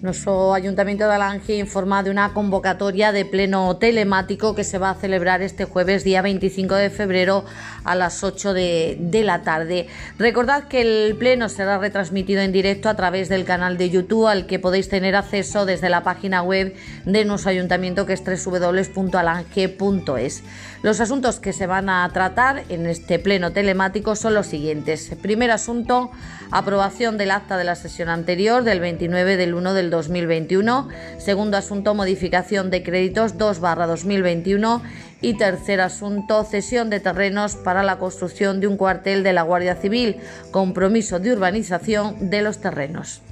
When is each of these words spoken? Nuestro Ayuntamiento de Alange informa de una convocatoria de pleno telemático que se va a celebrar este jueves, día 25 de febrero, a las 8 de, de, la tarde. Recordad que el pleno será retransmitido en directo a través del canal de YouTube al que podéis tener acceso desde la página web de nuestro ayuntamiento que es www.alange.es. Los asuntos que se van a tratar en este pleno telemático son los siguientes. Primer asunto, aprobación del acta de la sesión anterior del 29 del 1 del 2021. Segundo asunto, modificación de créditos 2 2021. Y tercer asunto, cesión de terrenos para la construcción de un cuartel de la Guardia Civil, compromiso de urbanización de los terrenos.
Nuestro 0.00 0.54
Ayuntamiento 0.54 1.08
de 1.08 1.14
Alange 1.14 1.56
informa 1.56 2.04
de 2.04 2.12
una 2.12 2.32
convocatoria 2.32 3.10
de 3.10 3.24
pleno 3.24 3.78
telemático 3.78 4.54
que 4.54 4.62
se 4.62 4.78
va 4.78 4.90
a 4.90 4.94
celebrar 4.94 5.42
este 5.42 5.64
jueves, 5.64 6.04
día 6.04 6.22
25 6.22 6.76
de 6.76 6.88
febrero, 6.88 7.44
a 7.82 7.96
las 7.96 8.22
8 8.22 8.52
de, 8.52 8.96
de, 9.00 9.24
la 9.24 9.42
tarde. 9.42 9.88
Recordad 10.16 10.68
que 10.68 10.82
el 10.82 11.16
pleno 11.16 11.48
será 11.48 11.78
retransmitido 11.78 12.42
en 12.42 12.52
directo 12.52 12.88
a 12.88 12.94
través 12.94 13.28
del 13.28 13.44
canal 13.44 13.76
de 13.76 13.90
YouTube 13.90 14.28
al 14.28 14.46
que 14.46 14.60
podéis 14.60 14.88
tener 14.88 15.16
acceso 15.16 15.66
desde 15.66 15.88
la 15.88 16.04
página 16.04 16.42
web 16.42 16.76
de 17.04 17.24
nuestro 17.24 17.50
ayuntamiento 17.50 18.06
que 18.06 18.12
es 18.12 18.22
www.alange.es. 18.24 20.44
Los 20.84 21.00
asuntos 21.00 21.40
que 21.40 21.52
se 21.52 21.66
van 21.66 21.88
a 21.88 22.08
tratar 22.12 22.62
en 22.68 22.86
este 22.86 23.18
pleno 23.18 23.50
telemático 23.50 24.14
son 24.14 24.34
los 24.34 24.46
siguientes. 24.46 25.10
Primer 25.20 25.50
asunto, 25.50 26.12
aprobación 26.52 27.18
del 27.18 27.32
acta 27.32 27.56
de 27.56 27.64
la 27.64 27.74
sesión 27.74 28.08
anterior 28.08 28.62
del 28.62 28.78
29 28.78 29.36
del 29.36 29.54
1 29.54 29.74
del 29.74 29.87
2021. 29.90 30.88
Segundo 31.18 31.56
asunto, 31.56 31.94
modificación 31.94 32.70
de 32.70 32.82
créditos 32.82 33.38
2 33.38 33.60
2021. 33.60 34.82
Y 35.20 35.34
tercer 35.34 35.80
asunto, 35.80 36.44
cesión 36.44 36.90
de 36.90 37.00
terrenos 37.00 37.56
para 37.56 37.82
la 37.82 37.98
construcción 37.98 38.60
de 38.60 38.68
un 38.68 38.76
cuartel 38.76 39.22
de 39.22 39.32
la 39.32 39.42
Guardia 39.42 39.74
Civil, 39.74 40.16
compromiso 40.52 41.18
de 41.18 41.32
urbanización 41.32 42.30
de 42.30 42.42
los 42.42 42.58
terrenos. 42.58 43.22